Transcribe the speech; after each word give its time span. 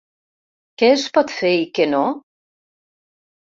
Què 0.81 0.89
es 0.93 1.03
pot 1.17 1.33
fer 1.41 1.51
i 1.59 1.67
què 1.81 1.87
no? 1.91 2.01